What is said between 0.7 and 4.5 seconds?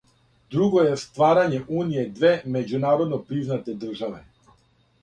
је стварање уније две међународно признате државе.